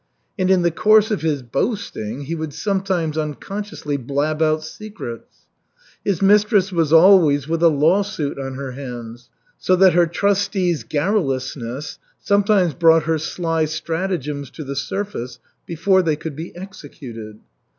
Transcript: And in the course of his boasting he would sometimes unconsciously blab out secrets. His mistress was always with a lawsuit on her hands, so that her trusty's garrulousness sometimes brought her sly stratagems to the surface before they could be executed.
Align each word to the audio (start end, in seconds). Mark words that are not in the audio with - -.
And 0.35 0.49
in 0.49 0.63
the 0.63 0.71
course 0.71 1.11
of 1.11 1.21
his 1.21 1.43
boasting 1.43 2.21
he 2.21 2.33
would 2.33 2.55
sometimes 2.55 3.19
unconsciously 3.19 3.97
blab 3.97 4.41
out 4.41 4.63
secrets. 4.63 5.45
His 6.03 6.23
mistress 6.23 6.71
was 6.71 6.91
always 6.91 7.47
with 7.47 7.61
a 7.61 7.69
lawsuit 7.69 8.39
on 8.39 8.55
her 8.55 8.71
hands, 8.71 9.29
so 9.59 9.75
that 9.75 9.93
her 9.93 10.07
trusty's 10.07 10.83
garrulousness 10.83 11.99
sometimes 12.19 12.73
brought 12.73 13.03
her 13.03 13.19
sly 13.19 13.65
stratagems 13.65 14.49
to 14.49 14.63
the 14.63 14.75
surface 14.75 15.37
before 15.67 16.01
they 16.01 16.15
could 16.15 16.35
be 16.35 16.51
executed. 16.55 17.37